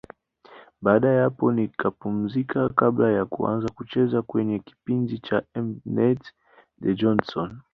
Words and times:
Baada 0.81 1.09
ya 1.09 1.23
hapo 1.23 1.51
nikapumzika 1.51 2.69
kabla 2.69 3.11
ya 3.11 3.25
kuanza 3.25 3.67
kucheza 3.69 4.21
kwenye 4.21 4.59
kipindi 4.59 5.19
cha 5.19 5.43
M-net, 5.55 6.33
The 6.81 6.93
Johnsons. 6.95 7.61